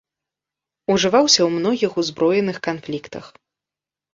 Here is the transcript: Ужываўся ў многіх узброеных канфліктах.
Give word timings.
Ужываўся 0.93 1.39
ў 1.45 1.49
многіх 1.59 1.91
узброеных 2.05 2.57
канфліктах. 2.69 3.25